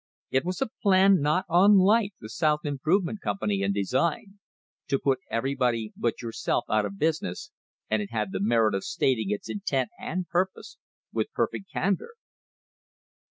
[0.31, 4.39] It was a plan not unlike the South Improvement Company in design—
[4.89, 7.51] to put everybody but yourself out of business,
[7.87, 10.79] and it had the merit of stating its intent and purpose
[11.13, 12.15] with perfect candour.